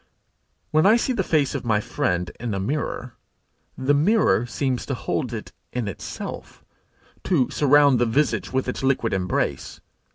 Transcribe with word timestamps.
When 0.71 0.87
I 0.87 0.95
see 0.95 1.13
the 1.13 1.21
face 1.23 1.53
of 1.53 1.63
my 1.63 1.79
friend 1.79 2.31
in 2.39 2.55
a 2.55 2.59
mirror, 2.59 3.13
the 3.77 3.93
mirror 3.93 4.47
seems 4.47 4.83
to 4.87 4.95
hold 4.95 5.31
it 5.31 5.51
in 5.73 5.87
itself, 5.87 6.65
to 7.25 7.51
surround 7.51 7.99
the 7.99 8.07
visage 8.07 8.51
with 8.51 8.67
its 8.67 8.81
liquid 8.81 9.13
embrace. 9.13 9.79